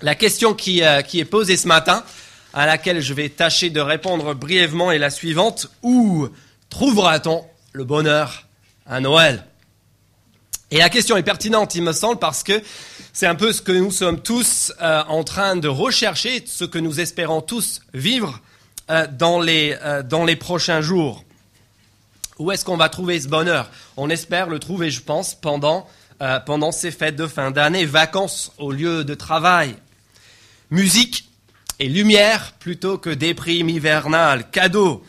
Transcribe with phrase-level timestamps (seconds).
[0.00, 2.04] La question qui, euh, qui est posée ce matin,
[2.54, 5.68] à laquelle je vais tâcher de répondre brièvement, est la suivante.
[5.82, 6.28] Où
[6.70, 8.46] trouvera-t-on le bonheur
[8.86, 9.44] à Noël?
[10.70, 12.62] Et la question est pertinente, il me semble, parce que
[13.12, 16.78] c'est un peu ce que nous sommes tous euh, en train de rechercher, ce que
[16.78, 18.40] nous espérons tous vivre
[18.90, 21.24] euh, dans, les, prochains jours.
[22.38, 23.68] Où est-ce qu'on va trouver ce bonheur?
[23.96, 25.88] On espère le trouver, je pense, pendant
[26.70, 29.74] ces fêtes de fin d'année, vacances au lieu de travail
[30.70, 31.30] Musique
[31.78, 35.02] et lumière plutôt que déprime hivernale, cadeau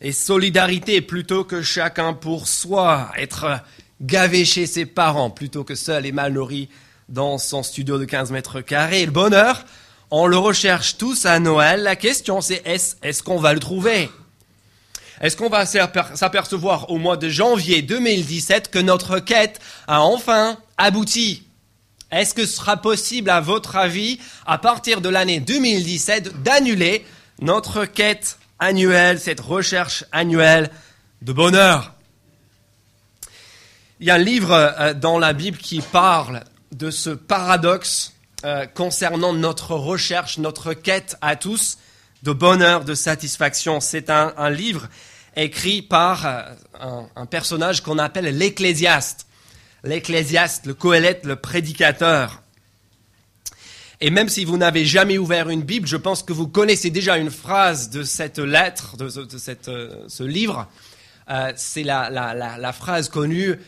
[0.00, 3.60] et solidarité plutôt que chacun pour soi, être
[4.00, 6.68] gavé chez ses parents plutôt que seul et mal nourri
[7.08, 9.04] dans son studio de 15 mètres carrés.
[9.04, 9.64] Le bonheur,
[10.12, 11.82] on le recherche tous à Noël.
[11.82, 14.08] La question c'est est-ce est qu'on va le trouver?
[15.20, 19.58] Est-ce qu'on va s'apercevoir au mois de janvier 2017 que notre quête
[19.88, 21.49] a enfin abouti?
[22.10, 27.06] Est-ce que ce sera possible, à votre avis, à partir de l'année 2017, d'annuler
[27.40, 30.70] notre quête annuelle, cette recherche annuelle
[31.22, 31.94] de bonheur?
[34.00, 38.66] Il y a un livre euh, dans la Bible qui parle de ce paradoxe euh,
[38.66, 41.78] concernant notre recherche, notre quête à tous
[42.22, 43.80] de bonheur, de satisfaction.
[43.80, 44.88] C'est un, livre
[45.36, 46.42] écrit par euh,
[46.80, 49.26] un, un personnage qu'on appelle l'Ecclésiaste
[49.84, 52.42] l'ecclésiaste, le coélette, le prédicateur.
[54.00, 57.18] Et même si vous n'avez jamais ouvert une Bible, je pense que vous connaissez déjà
[57.18, 60.68] une phrase de cette lettre, de, cette, euh, ce livre.
[61.30, 63.58] Euh, c'est la, phrase connue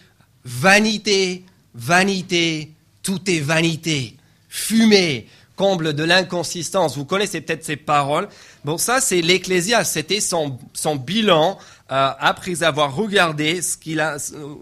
[0.44, 4.16] Vanité, vanité, tout est vanité.
[4.48, 6.96] Fumée, comble de l'inconsistance.
[6.96, 8.28] Vous connaissez peut-être ces paroles.
[8.64, 9.92] Bon, ça, c'est l'Ecclésiaste.
[9.92, 11.58] C'était son bilan
[11.92, 14.16] euh, après avoir regardé ce qu'il a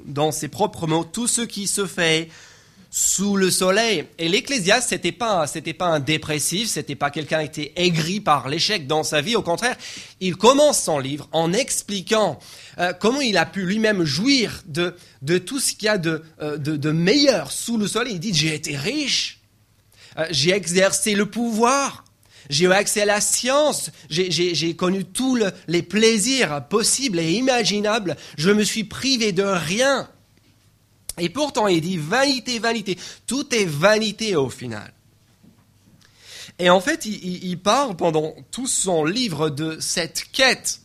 [0.05, 2.29] dans ses propres mots, tout ce qui se fait
[2.91, 4.05] sous le soleil.
[4.19, 8.49] Et l'Ecclésiaste, c'était pas, c'était pas un dépressif, c'était pas quelqu'un qui était aigri par
[8.49, 9.37] l'échec dans sa vie.
[9.37, 9.77] Au contraire,
[10.19, 12.41] il commence son livre en expliquant
[12.79, 16.25] euh, comment il a pu lui-même jouir de, de tout ce qu'il y a de,
[16.43, 18.15] euh, de, de, meilleur sous le soleil.
[18.15, 19.39] Il dit, j'ai été riche,
[20.31, 22.05] j'ai exercé le pouvoir,
[22.51, 25.39] j'ai eu accès à la science, j'ai connu tous
[25.69, 30.11] les plaisirs possibles et imaginables, je me suis privé de rien.
[31.19, 34.93] Et pourtant, il dit vanité, vanité, tout est vanité au final.
[36.59, 40.81] Et en fait, il, il parle pendant tout son livre de cette quête,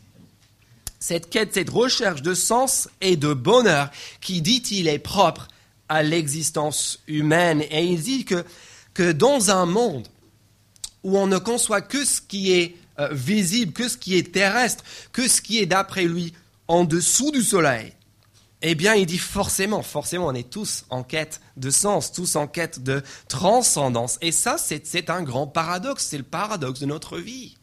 [0.99, 3.89] cette quête, cette recherche de sens et de bonheur
[4.21, 5.47] qui, dit-il, est propre
[5.89, 7.63] à l'existence humaine.
[7.71, 8.45] Et il dit que,
[8.93, 10.07] que dans un monde
[11.05, 14.83] où on ne conçoit que ce qui est euh, visible, que ce qui est terrestre,
[15.13, 16.33] que ce qui est d'après lui
[16.67, 17.93] en dessous du soleil,
[18.63, 22.47] eh bien, il dit forcément, forcément, on est tous en quête de sens, tous en
[22.47, 24.17] quête de transcendance.
[24.21, 27.55] Et ça, c'est un grand paradoxe, c'est le paradoxe de notre vie.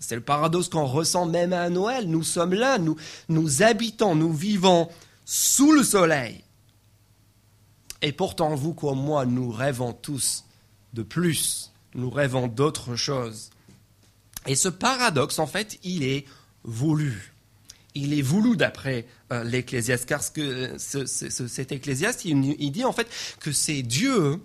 [0.00, 2.08] C'est le paradoxe qu'on ressent même à Noël.
[2.08, 2.96] Nous sommes là, nous,
[3.28, 4.88] nous habitons, nous vivons
[5.26, 6.44] sous le soleil.
[8.00, 10.44] Et pourtant, vous comme moi, nous rêvons tous
[10.94, 13.50] de plus nous rêvons d'autre chose.
[14.46, 16.26] Et ce paradoxe, en fait, il est
[16.64, 17.32] voulu.
[17.94, 23.06] Il est voulu d'après euh, l'Ecclésiaste, car que, cet Ecclésiaste, il, dit en fait
[23.40, 24.40] que c'est Dieu,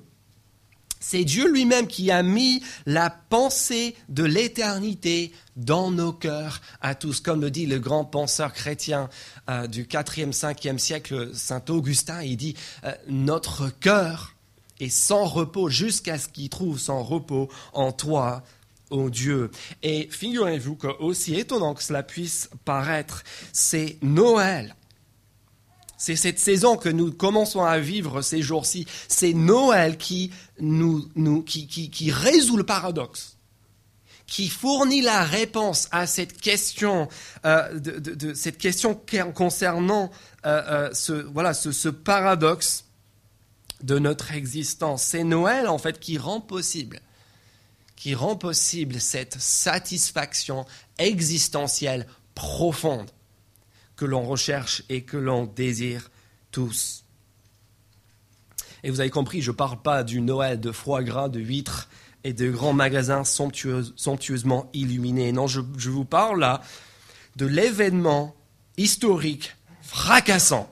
[0.99, 7.21] c'est Dieu lui-même qui a mis la pensée de l'éternité dans nos cœurs à tous,
[7.21, 9.09] comme le dit le grand penseur chrétien
[9.49, 14.35] euh, du 4e, 5e siècle, Saint Augustin, il dit, euh, notre cœur
[14.79, 18.43] et sans repos jusqu'à ce qu'il trouve son repos en toi,
[18.89, 19.51] ô Dieu.
[19.83, 23.23] Et figurez-vous que, aussi étonnant que cela puisse paraître,
[23.53, 24.75] c'est Noël.
[25.97, 28.87] C'est cette saison que nous commençons à vivre ces jours-ci.
[29.09, 33.35] C'est Noël qui, nous, qui, résout le paradoxe
[34.25, 37.07] qui fournit la réponse à cette question,
[37.45, 37.79] euh,
[39.33, 40.11] concernant
[40.45, 42.85] euh, euh, ce, voilà, ce paradoxe
[43.83, 45.03] de notre existence.
[45.03, 47.01] C'est Noël, en fait, qui rend possible,
[47.95, 50.65] qui rend possible cette satisfaction
[50.97, 53.09] existentielle profonde
[53.95, 56.09] que l'on recherche et que l'on désire
[56.51, 57.03] tous.
[58.83, 61.89] Et vous avez compris, je ne parle pas du Noël de foie gras, de huîtres
[62.23, 65.31] et de grands magasins somptueusement illuminés.
[65.31, 66.61] Non, je, je vous parle là
[67.35, 68.35] de l'événement
[68.77, 70.71] historique fracassant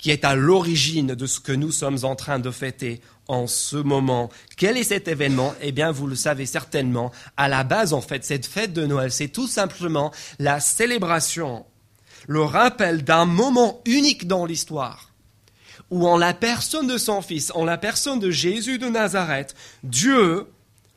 [0.00, 3.76] qui est à l'origine de ce que nous sommes en train de fêter en ce
[3.76, 4.30] moment.
[4.56, 5.54] Quel est cet événement?
[5.60, 7.12] Eh bien, vous le savez certainement.
[7.36, 11.66] À la base, en fait, cette fête de Noël, c'est tout simplement la célébration,
[12.26, 15.10] le rappel d'un moment unique dans l'histoire
[15.90, 20.46] où en la personne de son Fils, en la personne de Jésus de Nazareth, Dieu,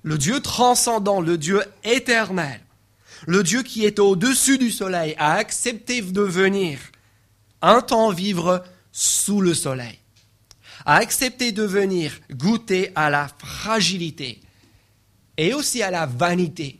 [0.04, 2.62] le Dieu transcendant, le Dieu éternel,
[3.26, 6.78] le Dieu qui est au-dessus du soleil, a accepté de venir
[7.64, 8.64] un temps vivre
[8.94, 10.00] sous le soleil,
[10.86, 14.40] a accepté de venir goûter à la fragilité
[15.36, 16.80] et aussi à la vanité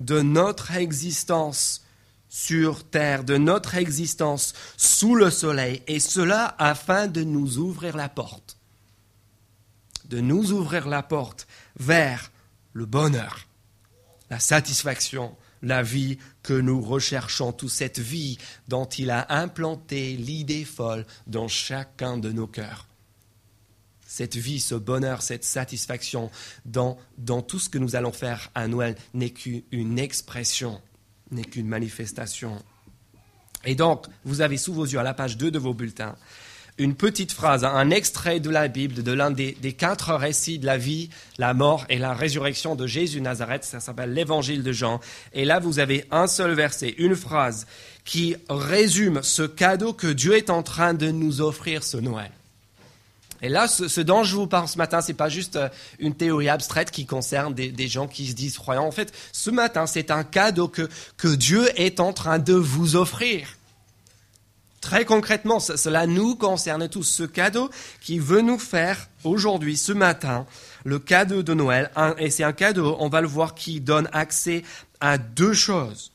[0.00, 1.84] de notre existence
[2.28, 8.08] sur terre, de notre existence sous le soleil, et cela afin de nous ouvrir la
[8.08, 8.56] porte,
[10.06, 11.46] de nous ouvrir la porte
[11.78, 12.30] vers
[12.72, 13.46] le bonheur,
[14.30, 20.64] la satisfaction, la vie que nous recherchons, toute cette vie dont il a implanté l'idée
[20.64, 22.86] folle dans chacun de nos cœurs.
[24.06, 26.30] Cette vie, ce bonheur, cette satisfaction
[26.64, 30.80] dans, dans tout ce que nous allons faire à Noël n'est qu'une expression
[31.30, 32.64] n'est qu'une manifestation.
[33.66, 36.16] Et donc, vous avez sous vos yeux, à la page 2 de vos bulletins,
[36.78, 40.78] une petite phrase, un extrait de la Bible, de l'un des, quatre récits de la
[40.78, 43.64] vie, la mort et la résurrection de Jésus Nazareth.
[43.64, 45.00] Ça s'appelle l'Évangile de Jean.
[45.32, 47.66] Et là, vous avez un seul verset, une phrase
[48.04, 52.30] qui résume ce cadeau que Dieu est en train de nous offrir ce Noël.
[53.42, 55.68] Et là, ce, dont je vous parle ce matin, c'est pas juste euh,
[56.00, 58.84] une théorie abstraite qui concerne des, gens qui se disent croyants.
[58.84, 63.57] En fait, ce matin, c'est un cadeau que Dieu est en train de vous offrir.
[64.80, 67.02] Très concrètement, cela nous concerne tous.
[67.02, 67.68] Ce cadeau
[68.00, 70.46] qui veut nous faire aujourd'hui, ce matin,
[70.84, 74.62] le cadeau de Noël, et c'est un cadeau, on va le voir, qui donne accès
[75.00, 76.12] à deux choses.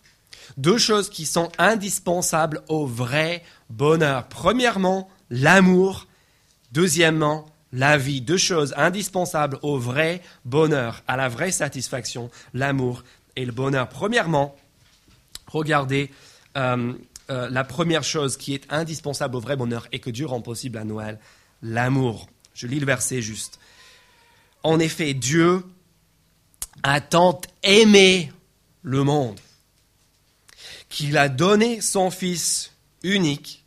[0.57, 4.27] Deux choses qui sont indispensables au vrai bonheur.
[4.27, 6.07] Premièrement, l'amour
[6.73, 13.03] Deuxièmement, la vie, deux choses indispensables au vrai bonheur, à la vraie satisfaction, l'amour
[13.35, 13.87] et le bonheur.
[13.89, 14.55] Premièrement,
[15.45, 16.09] regardez
[16.57, 16.93] euh,
[17.29, 20.77] euh, la première chose qui est indispensable au vrai bonheur et que Dieu rend possible
[20.77, 21.19] à Noël,
[21.61, 22.27] l'amour.
[22.53, 23.59] Je lis le verset juste.
[24.63, 25.63] En effet, Dieu
[26.83, 28.31] a tant aimé
[28.81, 29.39] le monde
[30.89, 32.71] qu'il a donné son Fils
[33.03, 33.63] unique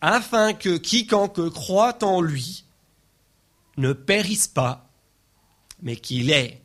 [0.00, 2.64] afin que quiconque croit en lui
[3.76, 4.88] ne périsse pas,
[5.82, 6.62] mais qu'il ait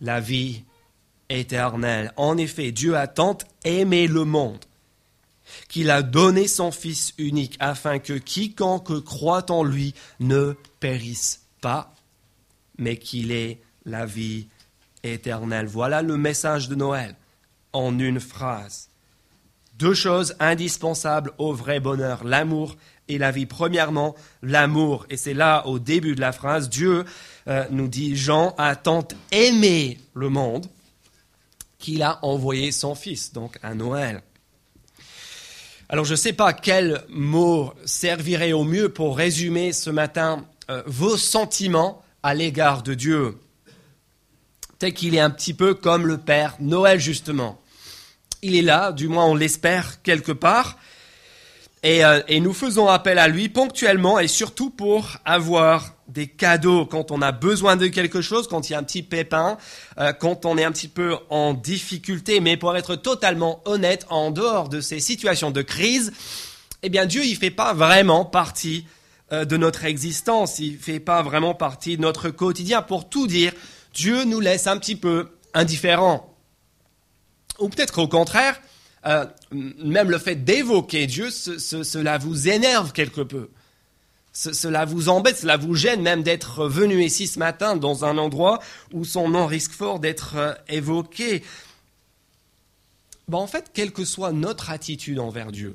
[0.00, 0.64] la vie
[1.28, 2.12] éternelle.
[2.16, 4.64] En effet, Dieu a tant aimé le monde
[5.68, 11.94] qu'il a donné son Fils unique afin que quiconque croit en lui ne périsse pas,
[12.78, 14.48] mais qu'il ait la vie
[15.02, 15.66] éternelle.
[15.66, 17.16] Voilà le message de Noël
[17.72, 18.88] en une phrase.
[19.78, 22.76] Deux choses indispensables au vrai bonheur, l'amour
[23.08, 23.46] et la vie.
[23.46, 25.06] Premièrement, l'amour.
[25.10, 27.04] Et c'est là, au début de la phrase, Dieu
[27.48, 30.66] euh, nous dit, Jean a tant aimé le monde
[31.78, 34.22] qu'il a envoyé son Fils, donc à Noël.
[35.92, 40.82] Alors je ne sais pas quel mot servirait au mieux pour résumer ce matin euh,
[40.86, 43.38] vos sentiments à l'égard de Dieu.
[44.78, 47.62] Peut-être qu'il est un petit peu comme le Père Noël, justement
[48.42, 50.76] il est là, du moins on l'espère quelque part.
[51.84, 57.10] Euh, et, nous faisons appel à lui ponctuellement et surtout pour avoir des cadeaux quand
[57.10, 59.58] on a besoin de quelque chose, quand il y a un petit pépin,
[59.98, 62.38] euh, quand on est un petit peu en difficulté.
[62.38, 66.12] Mais pour être totalement honnête, en dehors de ces situations de crise,
[66.84, 68.86] eh bien Dieu, il fait pas vraiment partie
[69.32, 70.60] euh, de notre existence.
[70.60, 72.82] Il fait pas vraiment partie de notre quotidien.
[72.82, 73.52] Pour tout dire,
[73.92, 76.32] Dieu nous laisse un petit peu indifférents.
[77.58, 78.60] Ou peut-être au contraire,
[79.06, 83.50] euh, même le fait d'évoquer Dieu, cela vous énerve quelque peu.
[84.32, 88.60] cela vous embête, cela vous gêne même d'être venu ici ce matin dans un endroit
[88.92, 91.42] où son nom risque fort d'être euh, évoqué.
[93.28, 95.74] Bon, en fait, quelle que soit notre attitude envers Dieu,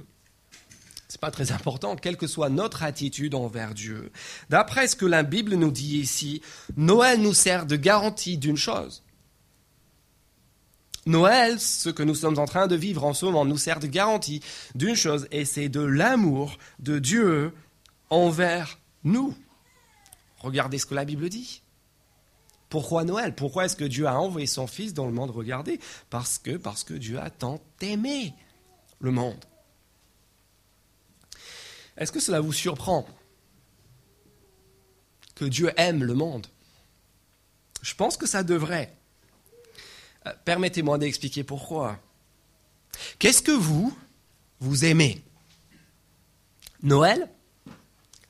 [1.08, 4.12] c'est pas très important, quelle que soit notre attitude envers Dieu,
[4.50, 6.42] d'après ce que la Bible nous dit ici,
[6.76, 9.04] Noël nous sert de garantie d'une chose
[11.08, 13.88] Noël, ce que nous sommes en train de vivre en ce moment, nous sert de
[13.88, 14.42] garantie
[14.76, 17.54] d'une chose, et c'est de l'amour de Dieu
[18.10, 19.36] envers nous.
[20.40, 21.62] Regardez ce que la Bible dit.
[22.70, 23.34] Pourquoi Noël?
[23.34, 25.32] Pourquoi est-ce que Dieu a envoyé son Fils dans le monde?
[25.32, 28.34] Regardez, parce que, parce que Dieu a tant aimé
[29.00, 29.44] le monde.
[31.96, 33.08] Est-ce que cela vous surprend
[35.36, 36.48] que Dieu aime le monde?
[37.82, 38.97] Je pense que ça devrait.
[40.46, 42.00] Permettez-moi d'expliquer pourquoi.
[43.20, 43.96] Qu'est-ce que vous,
[44.60, 45.22] vous aimez?
[46.84, 47.30] Noël?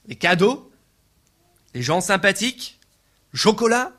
[0.07, 0.71] Les cadeaux?
[1.73, 2.79] Les gens sympathiques?
[3.33, 3.93] Chocolat?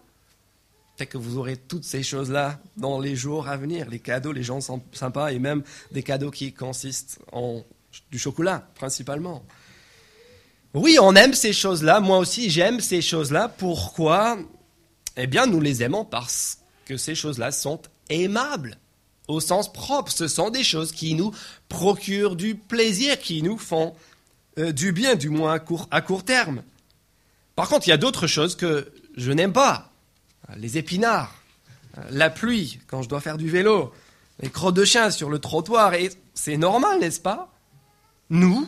[0.97, 3.89] Peut-être que vous aurez toutes ces choses-là dans les jours à venir.
[3.89, 5.63] Les cadeaux, les gens sympas et même
[5.93, 7.63] des cadeaux qui consistent en
[8.11, 9.45] du chocolat, principalement.
[10.75, 13.49] Oui, on aime ces choses-là, moi aussi j'aime ces choses-là.
[13.49, 14.39] Pourquoi?
[15.17, 16.59] Eh bien, nous les aimons parce
[16.89, 18.79] que ces choses-là sont aimables
[19.29, 20.11] au sens propre.
[20.11, 21.33] Ce sont des choses qui nous
[21.69, 23.95] procurent du plaisir, qui nous font
[24.59, 26.63] euh, du bien, du moins à court, à court terme.
[27.55, 29.93] Par contre, il y a d'autres choses que je n'aime pas.
[30.57, 31.35] Les épinards,
[32.11, 33.93] la pluie quand je dois faire du vélo,
[34.41, 37.53] les crottes de chien sur le trottoir, et c'est normal, n'est-ce pas?
[38.31, 38.67] Nous,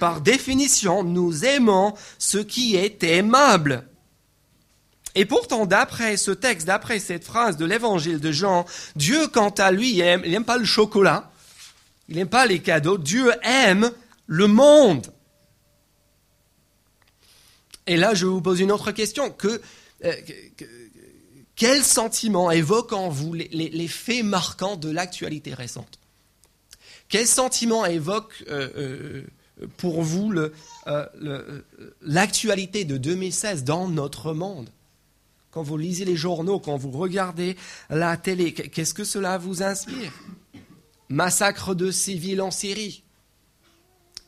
[0.00, 3.86] par définition, nous aimons ce qui est aimable.
[5.14, 8.64] Et pourtant, d'après ce texte, d'après cette phrase de l'évangile de Jean,
[8.96, 11.30] Dieu, quant à lui, il n'aime pas le chocolat,
[12.08, 13.90] il n'aime pas les cadeaux, Dieu aime
[14.26, 15.06] le monde.
[17.86, 19.30] Et là, je vous pose une autre question.
[19.30, 19.60] Que,
[20.04, 20.14] euh,
[21.56, 25.98] quel sentiment évoque en vous les, faits marquants de l'actualité récente?
[27.08, 29.22] Quel sentiment évoque euh, euh,
[29.76, 30.32] pour vous
[32.00, 34.70] l'actualité de 2016 dans notre monde?
[35.52, 37.56] Quand vous lisez les journaux, quand vous regardez
[37.90, 40.12] la télé, qu'est-ce que cela vous inspire?
[41.10, 43.04] Massacre de civils en Syrie.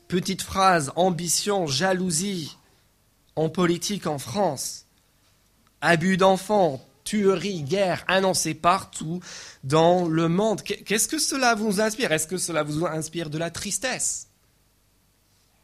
[0.07, 2.55] Petite phrase, ambition, jalousie
[3.35, 4.85] en politique en France.
[5.81, 9.19] Abus d'enfants, tueries, guerres annoncées partout
[9.63, 10.61] dans le monde.
[10.61, 12.11] Qu'est-ce que cela vous inspire?
[12.11, 14.27] Est-ce que cela vous inspire de la tristesse?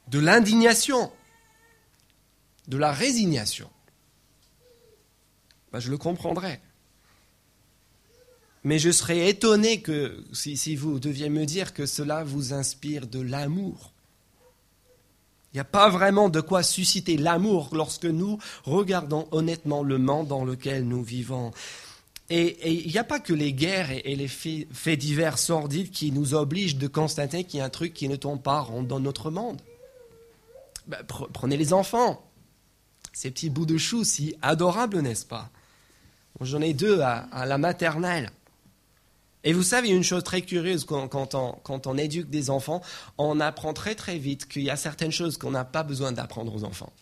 [0.07, 1.11] De l'indignation?
[2.67, 3.69] De la résignation?
[5.71, 6.59] Ben, Je le comprendrai.
[8.63, 13.19] Mais je serais étonné que si vous deviez me dire que cela vous inspire de
[13.19, 13.91] l'amour.
[15.53, 20.27] Il n'y a pas vraiment de quoi susciter l'amour lorsque nous regardons honnêtement le monde
[20.27, 21.51] dans lequel nous vivons.
[22.29, 26.33] Et il n'y a pas que les guerres et, les faits, divers sordides qui nous
[26.33, 29.59] obligent de constater qu'il y a un truc qui ne tombe pas dans notre monde.
[30.87, 30.99] Ben,
[31.33, 32.25] prenez les enfants,
[33.11, 35.49] ces petits bouts de choux si adorables, n'est-ce pas?
[36.39, 38.31] J'en ai deux à la maternelle.
[39.43, 42.81] Et vous savez une chose très curieuse quand, on, éduque des enfants,
[43.17, 46.53] on apprend très très vite qu'il y a certaines choses qu'on n'a pas besoin d'apprendre
[46.55, 46.93] aux enfants.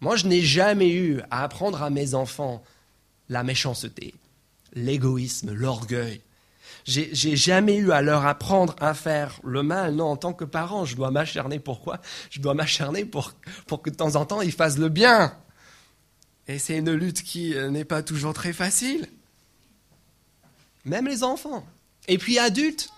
[0.00, 2.62] Moi, je n'ai jamais eu à apprendre à mes enfants
[3.28, 4.14] la méchanceté,
[4.74, 6.20] l'égoïsme, l'orgueil.
[6.84, 9.94] J'ai jamais eu à leur apprendre à faire le mal.
[9.94, 11.58] Non, en tant que parent, je dois m'acharner.
[11.58, 12.00] Pourquoi?
[12.30, 13.32] Je dois m'acharner pour,
[13.66, 15.34] pour que de temps en temps, ils fassent le bien.
[16.50, 19.06] Et c'est une lutte qui euh, n'est pas toujours très facile.
[20.84, 21.64] Même les enfants.
[22.08, 22.90] Et puis adultes.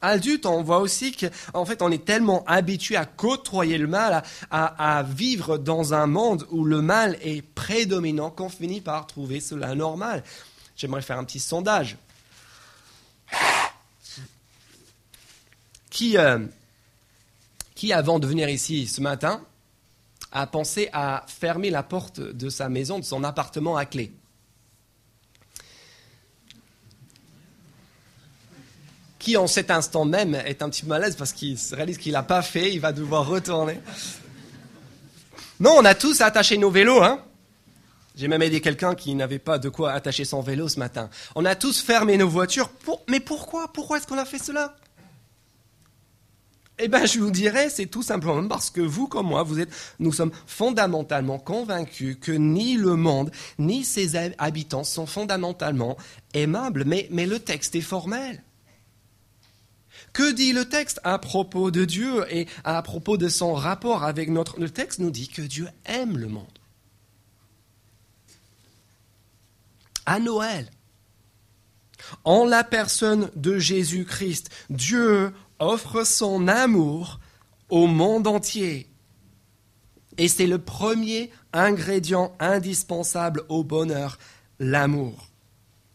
[0.00, 5.02] Adultes, on voit aussi qu'en fait, on est tellement habitué à côtoyer le mal, à,
[5.02, 10.22] vivre dans un monde où le mal est prédominant qu'on finit par trouver cela normal.
[10.76, 11.96] J'aimerais faire un petit sondage.
[15.90, 16.38] Qui, euh,
[17.74, 19.44] qui, avant de venir ici ce matin,
[20.32, 24.12] a pensé à fermer la porte de sa maison, de son appartement à clé
[29.22, 32.24] qui en cet instant même est un petit peu malaise parce qu'il réalise qu'il n'a
[32.24, 33.78] pas fait, il va devoir retourner.
[35.60, 37.22] Non, on a tous attaché nos vélos, hein
[38.16, 41.08] J'ai même aidé quelqu'un qui n'avait pas de quoi attacher son vélo ce matin.
[41.36, 42.68] On a tous fermé nos voitures.
[43.08, 43.72] Mais pourquoi?
[43.72, 44.74] Pourquoi est-ce qu'on a fait cela?
[46.78, 49.70] Eh bien, je vous dirais, c'est tout simplement parce que vous, comme moi, vous êtes,
[49.98, 55.96] nous sommes fondamentalement convaincus que ni le monde, ni ses habitants sont fondamentalement
[56.34, 56.84] aimables.
[56.86, 58.42] Mais, mais le texte est formel.
[60.12, 64.28] Que dit le texte à propos de Dieu et à propos de son rapport avec
[64.28, 64.58] notre...
[64.58, 66.58] Le texte nous dit que Dieu aime le monde.
[70.04, 70.68] À Noël,
[72.24, 77.20] en la personne de Jésus-Christ, Dieu offre son amour
[77.68, 78.88] au monde entier.
[80.18, 84.18] Et c'est le premier ingrédient indispensable au bonheur,
[84.58, 85.30] l'amour.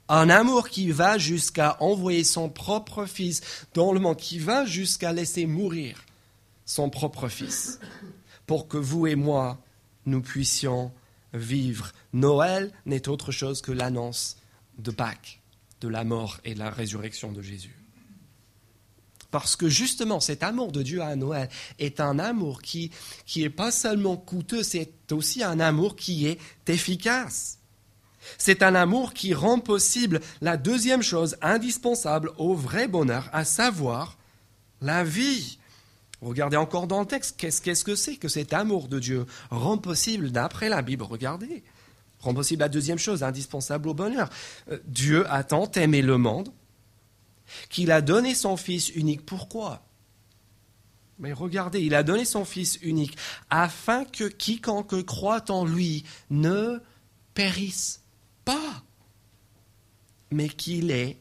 [0.09, 3.41] Un amour qui va jusqu'à envoyer son propre fils
[3.73, 6.03] dans le monde, qui va jusqu'à laisser mourir
[6.65, 7.79] son propre fils,
[8.45, 9.59] pour que vous et moi,
[10.05, 10.91] nous puissions
[11.33, 11.91] vivre.
[12.13, 14.37] Noël n'est autre chose que l'annonce
[14.77, 15.41] de Pâques,
[15.81, 17.86] de la mort et de la résurrection de Jésus.
[19.31, 22.91] Parce que justement, cet amour de Dieu à Noël est un amour qui
[23.35, 27.57] n'est pas seulement coûteux, c'est aussi un amour qui est efficace.
[28.37, 34.17] C'est un amour qui rend possible la deuxième chose indispensable au vrai bonheur, à savoir
[34.81, 35.59] la vie.
[36.21, 40.31] Regardez encore dans le texte, qu'est-ce que c'est que cet amour de Dieu rend possible
[40.31, 41.63] d'après la Bible Regardez,
[42.19, 44.29] rend possible la deuxième chose indispensable au bonheur.
[44.71, 46.49] Euh, Dieu a tant aimé le monde
[47.69, 49.25] qu'il a donné son Fils unique.
[49.25, 49.83] Pourquoi?
[51.19, 53.17] Mais regardez, il a donné son Fils unique
[53.49, 56.79] afin que quiconque croit en lui ne
[57.33, 58.03] périsse
[58.45, 58.83] pas,
[60.31, 61.17] mais qu'il ait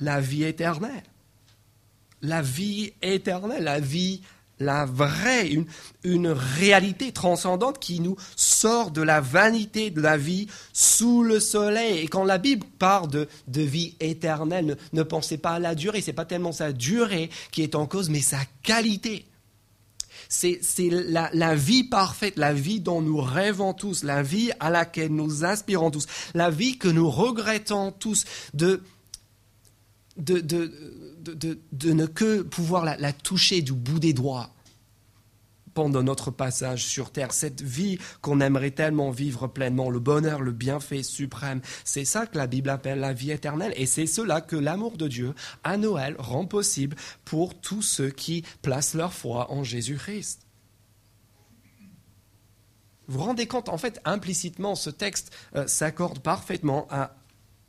[0.00, 1.02] la vie éternelle.
[2.20, 4.22] La vie éternelle, la vie
[4.64, 5.50] la vraie,
[6.02, 11.98] une, réalité transcendante qui nous sort de la vanité de la vie sous le soleil.
[11.98, 16.12] Et quand la Bible parle de, vie éternelle, ne, pensez pas à la durée, c'est
[16.12, 19.26] pas tellement sa durée qui est en cause, mais sa qualité.
[20.28, 25.14] C'est la, la, vie parfaite, la vie dont nous rêvons tous, la vie à laquelle
[25.14, 28.82] nous aspirons tous, la vie que nous regrettons tous de,
[30.16, 30.72] de, de,
[31.72, 34.50] de, ne que pouvoir la, toucher du bout des doigts
[35.74, 40.52] pendant notre passage sur Terre, cette vie qu'on aimerait tellement vivre pleinement, le bonheur, le
[40.52, 41.60] bienfait suprême.
[41.84, 45.08] C'est ça que la Bible appelle la vie éternelle et c'est cela que l'amour de
[45.08, 50.40] Dieu à Noël rend possible pour tous ceux qui placent leur foi en Jésus-Christ.
[53.06, 56.88] Vous vous rendez compte, en fait, implicitement, ce texte euh, s'accorde parfaitement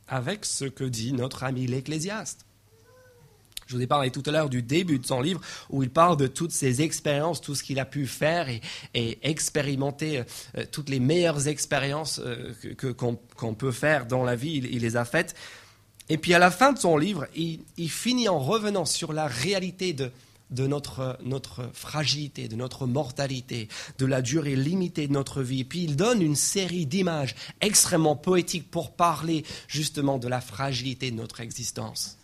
[0.08, 2.45] avec ce que dit notre ami l'Ecclésiaste.
[3.66, 6.16] Je vous ai parlé tout à l'heure du début de son livre où il parle
[6.16, 10.22] de toutes ses expériences, tout ce qu'il a pu faire et, expérimenter,
[10.56, 12.52] euh, toutes les meilleures expériences euh,
[12.96, 15.34] qu'on peut faire dans la vie, il, les a faites.
[16.08, 19.92] Et puis à la fin de son livre, il, finit en revenant sur la réalité
[19.92, 20.12] de,
[20.50, 23.66] de notre, notre, fragilité, de notre mortalité,
[23.98, 25.62] de la durée limitée de notre vie.
[25.62, 31.10] Et puis il donne une série d'images extrêmement poétiques pour parler justement de la fragilité
[31.10, 32.16] de notre existence.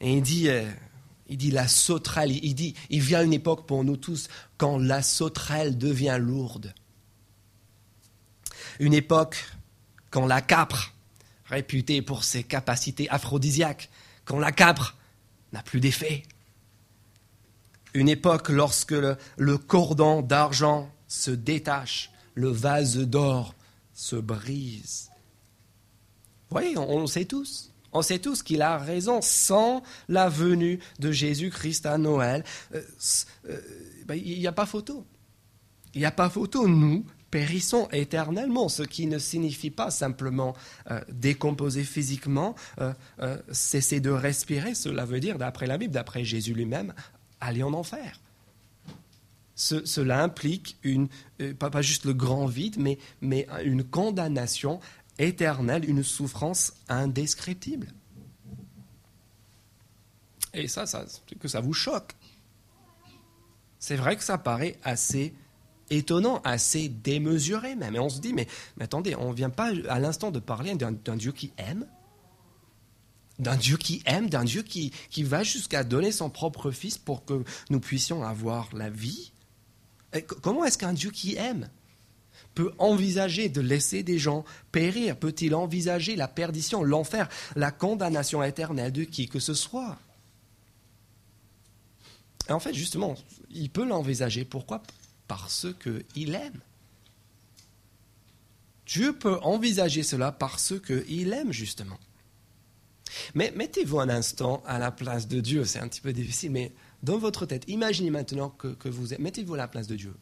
[0.00, 0.70] Et il dit, euh,
[1.28, 5.02] il dit la sauterelle, il dit, il vient une époque pour nous tous quand la
[5.02, 6.72] sauterelle devient lourde.
[8.78, 9.36] Une époque
[10.10, 10.94] quand la capre,
[11.46, 13.90] réputée pour ses capacités aphrodisiaques,
[14.24, 14.96] quand la capre
[15.52, 16.22] n'a plus d'effet.
[17.94, 23.54] Une époque lorsque le, cordon d'argent se détache, le vase d'or
[23.94, 25.10] se brise.
[26.48, 27.70] Vous voyez, on le sait tous.
[27.98, 29.20] On sait tous qu'il a raison.
[29.20, 32.82] Sans la venue de Jésus-Christ à Noël, euh,
[33.48, 33.60] euh,
[34.06, 35.04] ben, il n'y a pas photo.
[35.94, 36.68] Il n'y a pas photo.
[36.68, 40.54] Nous périssons éternellement, ce qui ne signifie pas simplement
[40.92, 42.54] euh, décomposer physiquement,
[43.50, 44.76] cesser de respirer.
[44.76, 46.94] Cela veut dire, d'après la Bible, d'après Jésus lui-même,
[47.40, 48.20] aller en enfer.
[49.56, 51.08] cela implique une,
[51.58, 54.78] pas, juste le grand vide, mais, mais une condamnation
[55.18, 57.88] éternelle, une souffrance indescriptible.
[60.54, 61.04] Et ça, ça
[61.38, 62.12] que ça vous choque.
[63.78, 65.34] C'est vrai que ça paraît assez
[65.90, 67.94] étonnant, assez démesuré même.
[67.94, 68.46] Et on se dit, mais,
[68.80, 71.86] attendez, on ne vient pas à l'instant de parler d'un Dieu qui aime,
[73.38, 77.24] d'un Dieu qui aime, d'un Dieu qui, qui va jusqu'à donner son propre Fils pour
[77.24, 79.32] que nous puissions avoir la vie?
[80.40, 81.68] comment est-ce qu'un Dieu qui aime
[82.54, 85.16] peut envisager de laisser des gens périr?
[85.16, 89.98] Peut-il envisager la perdition, l'enfer, la condamnation éternelle de qui que ce soit?
[92.48, 93.14] En fait, justement,
[93.50, 94.44] il peut l'envisager.
[94.44, 94.82] Pourquoi?
[95.26, 96.60] Parce qu'il aime.
[98.86, 101.98] Dieu peut envisager cela parce qu'il aime, justement.
[103.34, 105.64] Mais mettez-vous un instant à la place de Dieu.
[105.64, 106.72] C'est un petit peu difficile, mais
[107.02, 109.20] dans votre tête, imaginez maintenant que, que vous êtes.
[109.20, 110.14] Mettez-vous à la place de Dieu.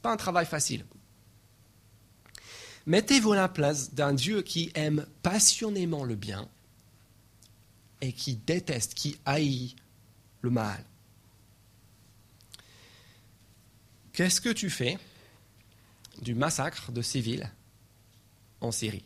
[0.00, 0.86] N'est pas un travail facile.
[2.86, 6.48] Mettez-vous à la place d'un Dieu qui aime passionnément le bien
[8.00, 9.76] et qui déteste, qui haït
[10.40, 10.82] le mal.
[14.14, 14.98] Qu'est-ce que tu fais
[16.22, 17.50] du massacre de civils
[18.62, 19.04] en Syrie?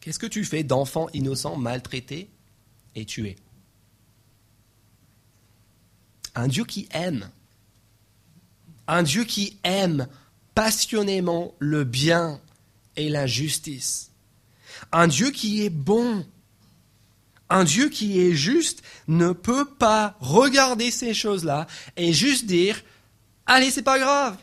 [0.00, 2.28] Qu'est-ce que tu fais d'enfants innocents maltraités
[2.94, 3.36] et tués?
[6.34, 7.30] Un Dieu qui aime.
[8.88, 10.08] Un Dieu qui aime
[10.54, 12.40] passionnément le bien
[12.96, 14.10] et la justice.
[14.90, 16.26] Un Dieu qui est bon,
[17.50, 22.82] un Dieu qui est juste ne peut pas regarder ces choses-là et juste dire
[23.46, 24.36] Allez, c'est pas grave.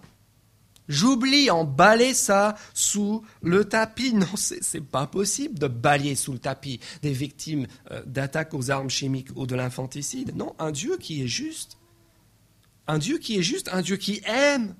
[0.87, 4.13] J'oublie, en balayer ça sous le tapis.
[4.13, 8.89] Non, c'est pas possible de balayer sous le tapis des victimes euh, d'attaques aux armes
[8.89, 10.35] chimiques ou de l'infanticide.
[10.35, 11.77] Non, un Dieu qui est juste.
[12.87, 14.75] Un Dieu qui est juste, un Dieu qui aime,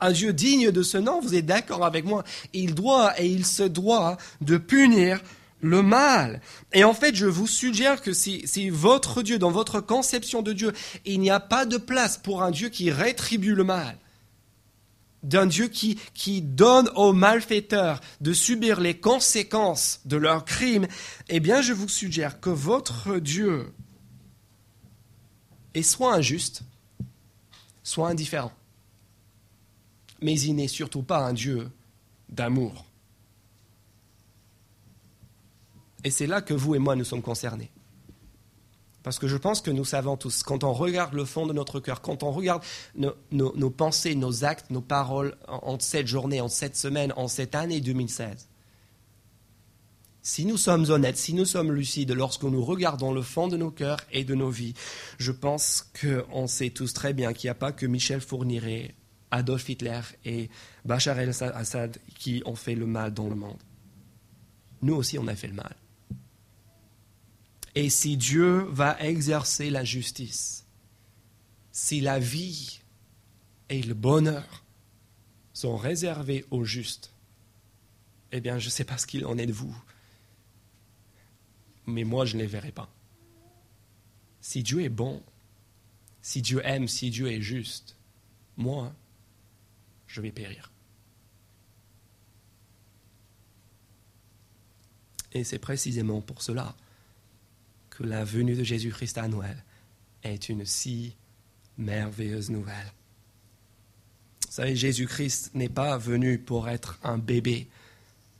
[0.00, 3.44] un Dieu digne de ce nom, vous êtes d'accord avec moi, il doit et il
[3.44, 5.20] se doit de punir
[5.60, 6.40] le mal.
[6.72, 10.72] Et en fait, je vous suggère que si, votre Dieu, dans votre conception de Dieu,
[11.04, 13.96] il n'y a pas de place pour un Dieu qui rétribue le mal,
[15.22, 20.86] d'un Dieu qui, donne aux malfaiteurs de subir les conséquences de leurs crimes,
[21.28, 23.72] eh bien, je vous suggère que votre Dieu
[25.74, 26.62] est soit injuste,
[27.88, 28.52] soit indifférent.
[30.20, 31.70] Mais il n'est surtout pas un Dieu
[32.28, 32.84] d'amour.
[36.04, 37.70] Et c'est là que vous et moi nous sommes concernés.
[39.02, 41.80] Parce que je pense que nous savons tous, quand on regarde le fond de notre
[41.80, 42.62] cœur, quand on regarde
[42.94, 47.80] nos, pensées, nos actes, nos paroles en, cette journée, en cette semaine, en cette année
[47.80, 48.47] 2016,
[50.28, 53.70] si nous sommes honnêtes, si nous sommes lucides lorsque nous regardons le fond de nos
[53.70, 54.74] cœurs et de nos vies,
[55.18, 58.94] je pense qu'on sait tous très bien qu'il n'y a pas que Michel Fourniret,
[59.30, 60.50] Adolf Hitler et
[60.84, 63.56] Bachar el-Assad qui ont fait le mal dans le monde.
[64.82, 65.74] Nous aussi, on a fait le mal.
[67.74, 70.66] Et si Dieu va exercer la justice,
[71.72, 72.80] si la vie
[73.70, 74.66] et le bonheur
[75.54, 77.14] sont réservés aux justes,
[78.30, 79.74] eh bien, je ne sais pas ce qu'il en est de vous,
[81.88, 82.92] mais moi, je ne les verrai pas.
[84.40, 85.22] Si Dieu est bon,
[86.20, 87.96] si Dieu aime, si Dieu est juste,
[88.56, 88.94] moi,
[90.06, 90.70] je vais périr.
[95.32, 96.76] Et c'est précisément pour cela
[97.90, 99.64] que la venue de Jésus-Christ à Noël
[100.22, 101.16] est une si
[101.76, 102.92] merveilleuse nouvelle.
[104.46, 107.68] Vous savez, Jésus-Christ n'est pas venu pour être un bébé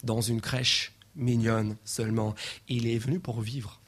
[0.03, 2.35] dans une crèche mignonne seulement.
[2.69, 3.81] Il est venu pour vivre.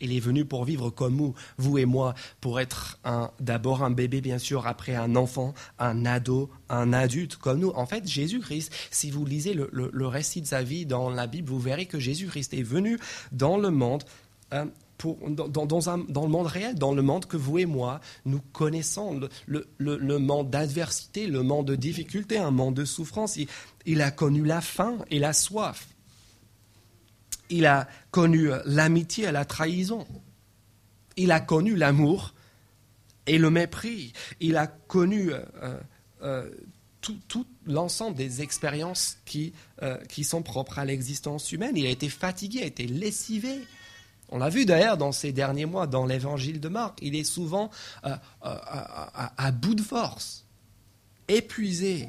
[0.00, 2.98] Il est venu pour vivre comme vous, vous et moi, pour être
[3.38, 7.70] d'abord un bébé, bien sûr, après un enfant, un ado, un adulte comme nous.
[7.70, 11.60] En fait, Jésus-Christ, si vous lisez le, récit de sa vie dans la Bible, vous
[11.60, 12.98] verrez que Jésus-Christ est venu
[13.32, 14.04] dans le monde
[14.54, 14.64] euh,
[15.02, 20.50] dans, le monde réel, dans le monde que vous et moi, nous connaissons, le, monde
[20.50, 23.38] d'adversité, le monde de difficulté, un monde de souffrance.
[23.86, 25.88] Il, a connu la faim et la soif.
[27.50, 30.06] Il a connu l'amitié et la trahison.
[31.16, 32.34] Il a connu l'amour
[33.26, 34.12] et le mépris.
[34.40, 35.78] Il a connu euh,
[36.22, 36.50] euh,
[37.00, 41.76] tout, l'ensemble des expériences qui, euh, sont propres à l'existence humaine.
[41.76, 43.60] Il a été fatigué, a été lessivé.
[44.28, 46.98] On l'a vu d'ailleurs dans ces derniers mois dans l'évangile de Marc.
[47.02, 47.70] Il est souvent
[48.04, 48.10] euh,
[48.44, 48.56] euh,
[49.36, 50.44] à, bout de force,
[51.28, 52.08] épuisé.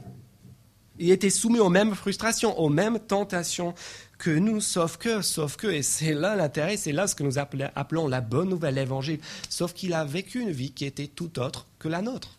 [0.99, 3.73] Il était soumis aux mêmes frustrations, aux mêmes tentations
[4.17, 7.39] que nous, sauf que, sauf que, et c'est là l'intérêt, c'est là ce que nous
[7.39, 11.65] appelons la bonne nouvelle évangile, sauf qu'il a vécu une vie qui était tout autre
[11.80, 12.38] que la nôtre.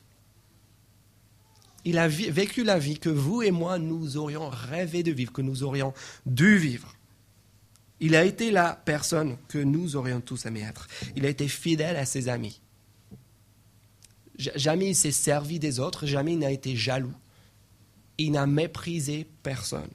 [1.84, 5.42] Il a vécu la vie que vous et moi, nous aurions rêvé de vivre, que
[5.42, 5.92] nous aurions
[6.26, 6.94] dû vivre.
[7.98, 10.86] Il a été la personne que nous aurions tous aimé être.
[11.16, 12.60] Il a été fidèle à ses amis.
[14.38, 17.12] Jamais il s'est servi des autres, jamais il n'a été jaloux.
[18.18, 19.90] Il n'a méprisé personne.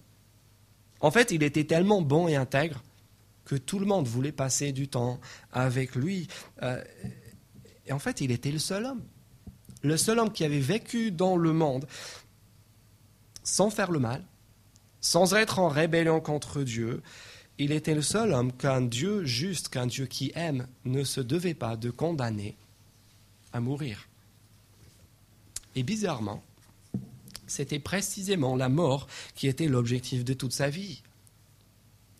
[0.99, 2.83] En fait, il était tellement bon et intègre
[3.45, 5.19] que tout le monde voulait passer du temps
[5.51, 6.27] avec lui.
[6.63, 6.83] Euh,
[7.85, 9.03] et en fait, il était le seul homme.
[9.83, 11.87] Le seul homme qui avait vécu dans le monde
[13.43, 14.23] sans faire le mal,
[14.99, 17.01] sans être en rébellion contre Dieu,
[17.57, 21.53] il était le seul homme qu'un Dieu juste, qu'un Dieu qui aime, ne se devait
[21.53, 22.57] pas de condamner
[23.53, 24.09] à mourir.
[25.75, 26.43] Et bizarrement,
[27.47, 31.01] c'était précisément la mort qui était l'objectif de toute sa vie.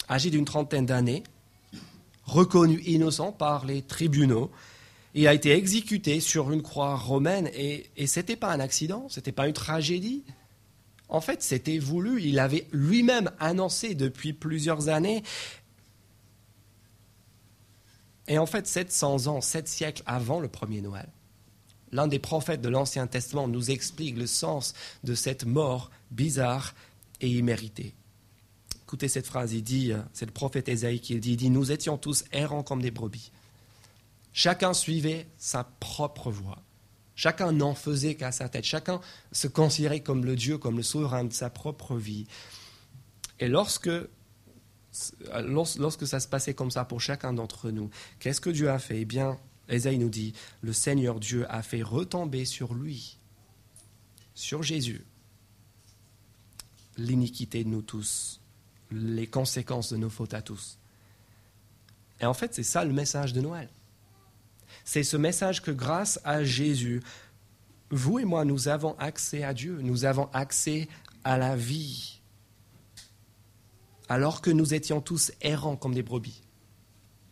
[0.10, 1.24] Âgé d'une trentaine d'années,
[2.24, 4.52] reconnu innocent par les tribunaux,
[5.14, 9.20] il a été exécuté sur une croix romaine et, ce n'était pas un accident, ce
[9.20, 10.24] n'était pas une tragédie,
[11.10, 12.22] en fait, c'était voulu.
[12.22, 15.24] Il avait lui-même annoncé depuis plusieurs années.
[18.28, 21.08] Et en fait, 700 ans, 7 siècles avant le premier Noël,
[21.92, 24.74] l'un des prophètes de l'Ancien Testament nous explique le sens
[25.04, 26.74] de cette mort bizarre
[27.22, 27.94] et imméritée.
[28.84, 31.98] Écoutez cette phrase, il dit, c'est le prophète Ésaïe qui dit, il dit, nous étions
[31.98, 33.32] tous errants comme des brebis.
[34.32, 36.60] Chacun suivait sa propre voie.
[37.16, 38.64] Chacun n'en faisait qu'à sa tête.
[38.64, 42.28] Chacun se considérait comme le Dieu, comme le souverain de sa propre vie.
[43.40, 43.90] Et lorsque,
[45.44, 49.02] lorsque ça se passait comme ça pour chacun d'entre nous, qu'est-ce que Dieu a fait?
[49.02, 53.18] Eh bien, Esaïe nous dit, le Seigneur Dieu a fait retomber sur lui,
[54.34, 55.04] sur Jésus,
[56.98, 58.40] l'iniquité de nous tous,
[58.92, 60.78] les conséquences de nos fautes à tous.
[62.20, 63.70] Et en fait, c'est ça le message de Noël.
[64.86, 67.02] C'est ce message que grâce à Jésus,
[67.90, 70.88] vous et moi, nous avons accès à Dieu, nous avons accès
[71.24, 72.22] à la vie,
[74.10, 76.42] alors que nous étions tous errants comme des brebis.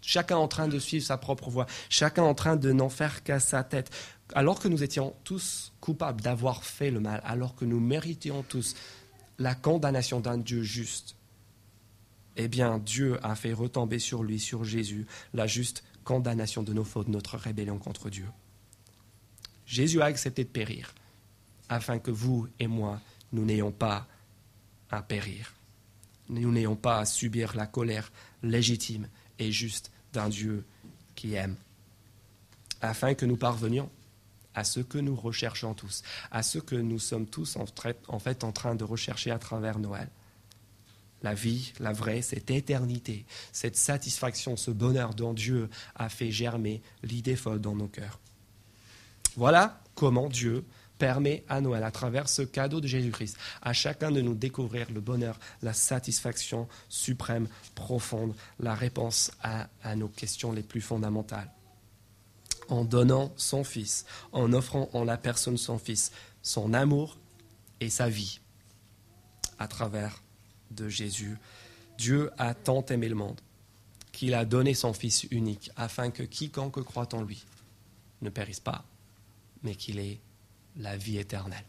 [0.05, 3.39] Chacun en train de suivre sa propre voie, chacun en train de n'en faire qu'à
[3.39, 3.89] sa tête,
[4.33, 8.75] alors que nous étions tous coupables d'avoir fait le mal, alors que nous méritions tous
[9.39, 11.15] la condamnation d'un Dieu juste.
[12.35, 16.83] Eh bien, Dieu a fait retomber sur lui, sur Jésus, la juste condamnation de nos
[16.83, 18.27] fautes, notre rébellion contre Dieu.
[19.65, 20.93] Jésus a accepté de périr
[21.67, 24.07] afin que vous et moi, nous n'ayons pas
[24.91, 25.55] à périr.
[26.29, 28.11] Nous n'ayons pas à subir la colère
[28.43, 29.07] légitime
[29.39, 30.65] et juste d'un Dieu
[31.15, 31.56] qui aime.
[32.82, 33.89] Afin que nous parvenions
[34.54, 38.51] à ce que nous recherchons tous, à ce que nous sommes tous en, fait en
[38.51, 40.10] train de rechercher à travers Noël.
[41.23, 46.82] La vie, la vraie, cette éternité, cette satisfaction, ce bonheur dont Dieu a fait germer
[47.04, 48.19] l'idée folle dans nos cœurs.
[49.36, 50.63] Voilà comment Dieu
[50.97, 55.01] permet à Noël, à travers ce cadeau de Jésus-Christ, à chacun de nous découvrir le
[55.01, 61.51] bonheur, la satisfaction suprême, profonde, la réponse à, nos questions les plus fondamentales.
[62.69, 67.17] En donnant son Fils, en offrant en la personne son Fils, son amour
[67.79, 68.39] et sa vie,
[69.60, 70.21] à travers
[70.71, 71.38] de Jésus,
[71.97, 73.39] Dieu a tant aimé le monde
[74.12, 77.45] qu'il a donné son Fils unique afin que quiconque croit en lui
[78.21, 78.86] ne périsse pas,
[79.62, 80.19] mais qu'il ait
[80.77, 81.63] la vie éternelle.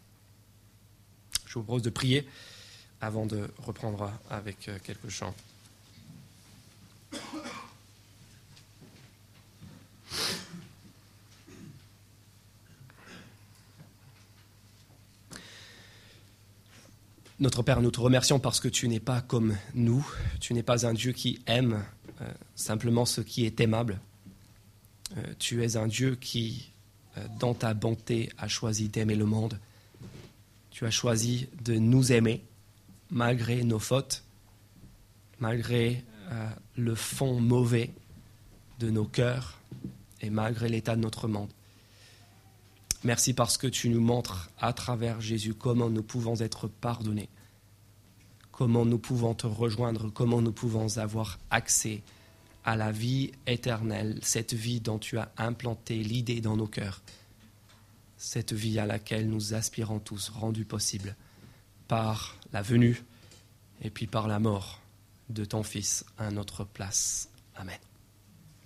[1.47, 2.29] Je vous propose de prier
[3.01, 5.35] avant de reprendre avec euh, quelques chants.
[17.39, 20.07] Notre Père, nous te remercions parce que tu n'es pas comme nous,
[20.41, 21.85] tu n'es pas un Dieu qui aime
[22.23, 24.01] euh, simplement ce qui est aimable.
[25.19, 26.73] Euh, tu es un Dieu qui
[27.39, 29.59] dans ta bonté, a choisi d'aimer le monde.
[30.71, 32.43] Tu as choisi de nous aimer
[33.11, 34.25] malgré nos fautes,
[35.39, 37.91] malgré euh, le fond mauvais
[38.79, 39.59] de nos cœurs
[40.21, 41.51] et malgré l'état de notre monde.
[43.05, 47.29] Merci parce que tu nous montres à travers Jésus comment nous pouvons être pardonnés,
[48.51, 52.03] comment nous pouvons te rejoindre, comment nous pouvons avoir accès
[52.67, 57.01] à la vie éternelle, cette vie dont tu as implanté l'idée dans nos cœurs,
[58.19, 61.15] cette vie à laquelle nous aspirons tous, rendue possible
[61.87, 63.05] par la venue
[63.83, 64.81] et puis par la mort
[65.31, 67.29] de ton Fils à notre place.
[67.55, 67.79] Amen.